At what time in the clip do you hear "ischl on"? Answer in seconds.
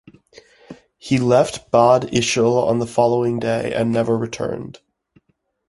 2.11-2.79